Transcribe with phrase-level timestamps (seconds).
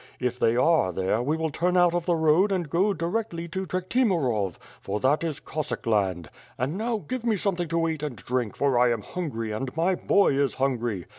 [0.19, 3.67] If they are there, we will turn out of the road and go directly to
[3.67, 6.31] Trekhtimirov, for that is Cos sack land.
[6.57, 9.93] And now, give me something to eat and drink for I am hungry, and my
[9.93, 11.05] boy is hungry.